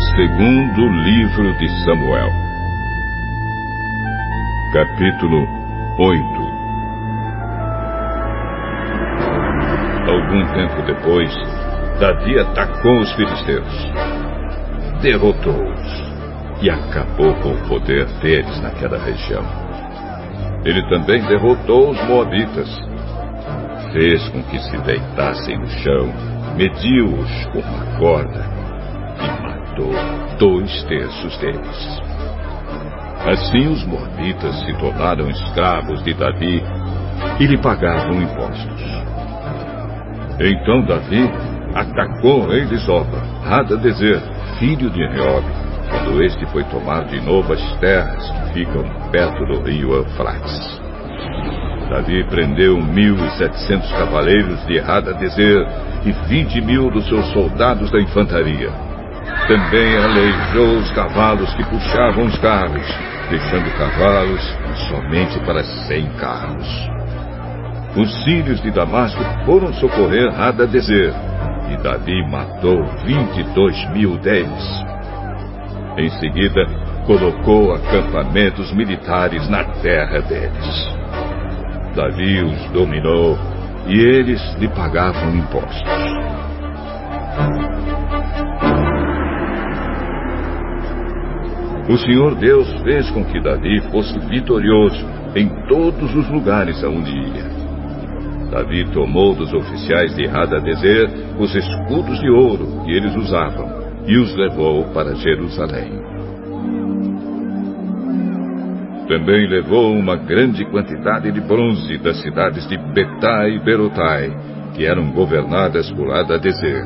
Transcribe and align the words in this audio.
segundo 0.00 0.88
livro 0.88 1.52
de 1.58 1.68
Samuel. 1.84 2.30
Capítulo 4.72 5.46
8 5.98 6.22
Algum 10.08 10.46
tempo 10.54 10.82
depois, 10.86 11.30
Davi 12.00 12.38
atacou 12.38 13.00
os 13.00 13.12
filisteus, 13.12 13.92
derrotou-os 15.02 16.12
e 16.62 16.70
acabou 16.70 17.34
com 17.34 17.52
o 17.52 17.68
poder 17.68 18.06
deles 18.20 18.58
naquela 18.62 18.98
região. 18.98 19.44
Ele 20.64 20.82
também 20.88 21.22
derrotou 21.26 21.90
os 21.90 22.02
moabitas, 22.08 22.68
fez 23.92 24.26
com 24.30 24.42
que 24.44 24.58
se 24.60 24.78
deitassem 24.78 25.58
no 25.58 25.68
chão, 25.68 26.10
mediu-os 26.56 27.46
com 27.52 27.58
uma 27.58 27.98
corda 27.98 28.59
dois 30.38 30.82
terços 30.84 31.36
deles. 31.38 32.00
Assim 33.26 33.68
os 33.68 33.84
moabitas 33.84 34.54
se 34.60 34.72
tornaram 34.78 35.28
escravos 35.28 36.02
de 36.02 36.14
Davi 36.14 36.62
e 37.38 37.46
lhe 37.46 37.58
pagavam 37.58 38.22
impostos. 38.22 38.82
Então 40.40 40.82
Davi 40.86 41.30
atacou 41.74 42.44
o 42.44 42.48
rei 42.48 42.64
de 42.64 42.78
Hadadezer, 43.44 44.20
filho 44.58 44.90
de 44.90 45.06
Reob, 45.06 45.44
quando 45.90 46.22
este 46.22 46.46
foi 46.46 46.64
tomar 46.64 47.04
de 47.04 47.20
novo 47.20 47.52
as 47.52 47.76
terras 47.78 48.30
que 48.30 48.64
ficam 48.64 48.84
perto 49.10 49.44
do 49.44 49.62
rio 49.62 49.92
Eufrates. 49.92 50.80
Davi 51.90 52.24
prendeu 52.24 52.80
mil 52.80 53.16
e 53.16 53.30
setecentos 53.32 53.90
cavaleiros 53.92 54.64
de 54.66 54.78
Hadadezer 54.78 55.66
e 56.06 56.12
vinte 56.28 56.60
mil 56.60 56.90
dos 56.90 57.06
seus 57.06 57.26
soldados 57.32 57.90
da 57.90 58.00
infantaria. 58.00 58.89
Também 59.48 59.96
aleijou 59.96 60.78
os 60.78 60.90
cavalos 60.92 61.52
que 61.54 61.64
puxavam 61.64 62.24
os 62.26 62.38
carros, 62.38 62.86
deixando 63.30 63.76
cavalos 63.76 64.56
somente 64.88 65.40
para 65.40 65.64
cem 65.64 66.08
carros. 66.18 66.68
Os 67.96 68.24
sírios 68.24 68.60
de 68.62 68.70
Damasco 68.70 69.22
foram 69.44 69.72
socorrer 69.74 70.28
Hadadezer, 70.40 71.12
e 71.70 71.76
Davi 71.82 72.24
matou 72.30 72.84
vinte 73.04 73.40
e 73.40 73.44
dois 73.54 73.90
mil 73.90 74.16
deles. 74.18 74.84
Em 75.96 76.08
seguida, 76.10 76.64
colocou 77.06 77.74
acampamentos 77.74 78.72
militares 78.72 79.48
na 79.48 79.64
terra 79.64 80.20
deles. 80.20 81.00
Davi 81.96 82.42
os 82.44 82.70
dominou 82.70 83.36
e 83.86 83.98
eles 83.98 84.40
lhe 84.60 84.68
pagavam 84.68 85.34
impostos. 85.34 86.20
O 91.90 91.98
Senhor 91.98 92.36
Deus 92.36 92.70
fez 92.84 93.10
com 93.10 93.24
que 93.24 93.40
Davi 93.40 93.80
fosse 93.90 94.16
vitorioso 94.28 95.04
em 95.34 95.48
todos 95.66 96.14
os 96.14 96.28
lugares 96.28 96.84
aonde 96.84 97.10
ia. 97.10 97.50
Davi 98.48 98.84
tomou 98.92 99.34
dos 99.34 99.52
oficiais 99.52 100.14
de 100.14 100.24
Hadadezer 100.24 101.10
os 101.36 101.52
escudos 101.52 102.20
de 102.20 102.30
ouro 102.30 102.84
que 102.84 102.92
eles 102.92 103.12
usavam 103.16 103.68
e 104.06 104.16
os 104.18 104.32
levou 104.36 104.84
para 104.94 105.16
Jerusalém. 105.16 105.90
Também 109.08 109.48
levou 109.48 109.92
uma 109.92 110.14
grande 110.14 110.64
quantidade 110.66 111.32
de 111.32 111.40
bronze 111.40 111.98
das 111.98 112.20
cidades 112.22 112.68
de 112.68 112.78
Betá 112.94 113.48
e 113.48 113.58
Berotai, 113.58 114.30
que 114.76 114.86
eram 114.86 115.10
governadas 115.10 115.90
por 115.90 116.12
Adadezer. 116.12 116.84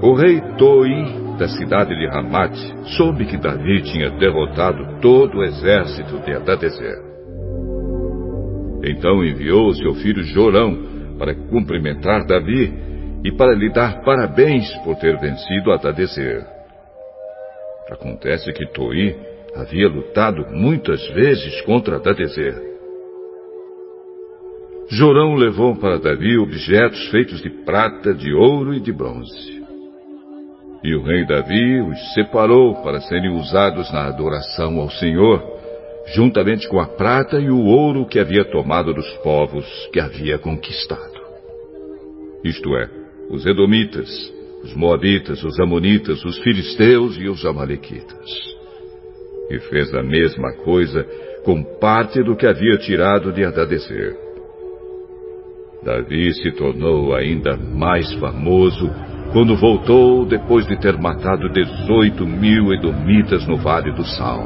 O 0.00 0.14
rei 0.14 0.40
Toi, 0.56 1.29
da 1.40 1.48
cidade 1.48 1.96
de 1.96 2.06
Ramat, 2.06 2.54
soube 2.98 3.24
que 3.24 3.38
Davi 3.38 3.80
tinha 3.82 4.10
derrotado 4.10 5.00
todo 5.00 5.38
o 5.38 5.42
exército 5.42 6.18
de 6.18 6.34
Adadezer. 6.34 7.02
Então 8.84 9.24
enviou 9.24 9.72
seu 9.74 9.94
filho 9.94 10.22
Jorão 10.22 10.76
para 11.18 11.34
cumprimentar 11.34 12.26
Davi 12.26 12.70
e 13.24 13.32
para 13.32 13.54
lhe 13.54 13.72
dar 13.72 14.02
parabéns 14.02 14.70
por 14.84 14.96
ter 14.96 15.18
vencido 15.18 15.72
Adadezer. 15.72 16.44
Acontece 17.90 18.52
que 18.52 18.66
Toi 18.66 19.16
havia 19.56 19.88
lutado 19.88 20.46
muitas 20.52 21.08
vezes 21.08 21.58
contra 21.62 21.96
Adadezer. 21.96 22.54
Jorão 24.90 25.36
levou 25.36 25.74
para 25.76 25.98
Davi 25.98 26.36
objetos 26.36 27.08
feitos 27.08 27.40
de 27.40 27.48
prata, 27.64 28.12
de 28.12 28.30
ouro 28.34 28.74
e 28.74 28.80
de 28.80 28.92
bronze. 28.92 29.59
E 30.82 30.94
o 30.94 31.02
rei 31.02 31.26
Davi 31.26 31.80
os 31.80 32.14
separou 32.14 32.82
para 32.82 33.00
serem 33.00 33.30
usados 33.36 33.92
na 33.92 34.06
adoração 34.06 34.80
ao 34.80 34.90
Senhor, 34.90 35.42
juntamente 36.14 36.66
com 36.68 36.80
a 36.80 36.86
prata 36.86 37.38
e 37.38 37.50
o 37.50 37.64
ouro 37.66 38.06
que 38.06 38.18
havia 38.18 38.44
tomado 38.44 38.94
dos 38.94 39.08
povos 39.18 39.66
que 39.92 40.00
havia 40.00 40.38
conquistado. 40.38 41.20
Isto 42.42 42.74
é, 42.76 42.88
os 43.28 43.44
Edomitas, 43.44 44.08
os 44.64 44.74
Moabitas, 44.74 45.44
os 45.44 45.60
Amonitas, 45.60 46.24
os 46.24 46.38
Filisteus 46.38 47.16
e 47.18 47.28
os 47.28 47.44
Amalequitas. 47.44 48.30
E 49.50 49.58
fez 49.58 49.92
a 49.94 50.02
mesma 50.02 50.52
coisa 50.64 51.04
com 51.44 51.62
parte 51.78 52.22
do 52.22 52.36
que 52.36 52.46
havia 52.46 52.78
tirado 52.78 53.32
de 53.32 53.44
Adadezer. 53.44 54.16
Davi 55.82 56.32
se 56.34 56.52
tornou 56.52 57.14
ainda 57.14 57.56
mais 57.56 58.12
famoso 58.14 58.90
quando 59.32 59.56
voltou 59.56 60.26
depois 60.26 60.66
de 60.66 60.76
ter 60.76 60.98
matado 60.98 61.48
18 61.48 62.26
mil 62.26 62.72
edomitas 62.72 63.46
no 63.46 63.56
Vale 63.56 63.92
do 63.92 64.04
Sal. 64.04 64.44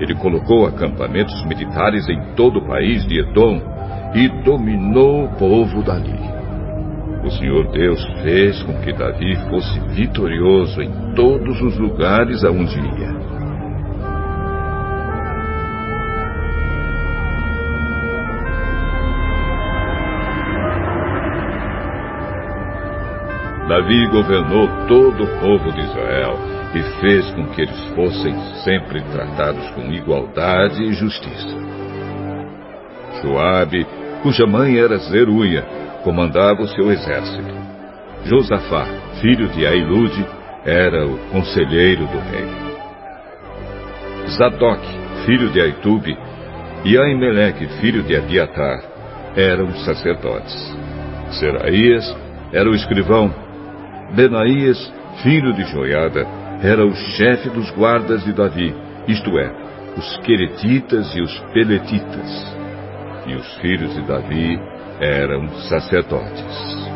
Ele 0.00 0.14
colocou 0.16 0.66
acampamentos 0.66 1.44
militares 1.44 2.08
em 2.08 2.34
todo 2.34 2.58
o 2.58 2.66
país 2.66 3.06
de 3.06 3.20
Edom 3.20 3.60
e 4.14 4.28
dominou 4.42 5.26
o 5.26 5.28
povo 5.36 5.82
dali. 5.82 6.18
O 7.24 7.30
Senhor 7.30 7.70
Deus 7.70 8.04
fez 8.22 8.62
com 8.64 8.74
que 8.80 8.92
Davi 8.92 9.36
fosse 9.48 9.80
vitorioso 9.94 10.82
em 10.82 11.14
todos 11.14 11.60
os 11.62 11.78
lugares 11.78 12.44
aonde 12.44 12.78
ia. 12.78 13.33
Davi 23.68 24.06
governou 24.08 24.68
todo 24.86 25.24
o 25.24 25.40
povo 25.40 25.72
de 25.72 25.80
Israel 25.80 26.38
e 26.74 26.82
fez 27.00 27.30
com 27.32 27.46
que 27.46 27.62
eles 27.62 27.80
fossem 27.94 28.34
sempre 28.62 29.00
tratados 29.12 29.68
com 29.70 29.92
igualdade 29.92 30.82
e 30.82 30.92
justiça. 30.92 31.56
Joabe 33.22 33.86
cuja 34.24 34.46
mãe 34.46 34.78
era 34.78 34.96
Zeruia, 34.96 35.62
comandava 36.02 36.62
o 36.62 36.68
seu 36.68 36.90
exército. 36.90 37.54
Josafá, 38.24 38.86
filho 39.20 39.48
de 39.48 39.66
Ailude, 39.66 40.26
era 40.64 41.06
o 41.06 41.18
conselheiro 41.30 42.06
do 42.06 42.18
rei. 42.30 42.48
Zadok, 44.30 44.80
filho 45.26 45.50
de 45.50 45.60
Aitube, 45.60 46.16
e 46.86 46.98
Aimeleque, 46.98 47.66
filho 47.80 48.02
de 48.02 48.16
Abiatar, 48.16 48.82
eram 49.36 49.70
sacerdotes. 49.84 50.74
Seraías 51.38 52.16
era 52.50 52.70
o 52.70 52.74
escrivão. 52.74 53.43
Benaías, 54.14 54.92
filho 55.22 55.52
de 55.52 55.64
Joiada, 55.64 56.26
era 56.62 56.86
o 56.86 56.94
chefe 56.94 57.50
dos 57.50 57.70
guardas 57.72 58.24
de 58.24 58.32
Davi, 58.32 58.74
isto 59.08 59.36
é, 59.38 59.52
os 59.96 60.16
queretitas 60.18 61.14
e 61.16 61.20
os 61.20 61.38
peletitas 61.52 62.56
e 63.26 63.34
os 63.34 63.54
filhos 63.56 63.92
de 63.94 64.02
Davi 64.02 64.58
eram 65.00 65.48
sacerdotes. 65.68 66.93